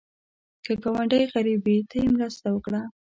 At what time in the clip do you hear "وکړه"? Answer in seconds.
2.51-2.81